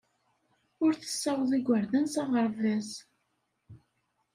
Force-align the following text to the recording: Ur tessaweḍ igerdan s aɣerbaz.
Ur 0.83 0.93
tessaweḍ 0.95 1.51
igerdan 1.57 2.05
s 2.13 2.15
aɣerbaz. 2.21 2.89